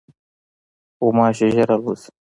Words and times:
غوماشې 1.01 1.47
ژر 1.55 1.69
الوزي. 1.75 2.09